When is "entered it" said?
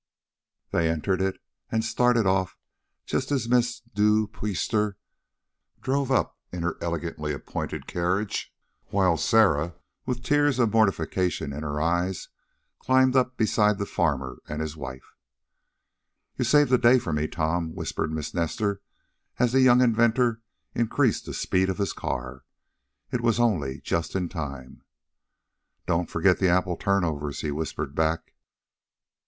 0.89-1.39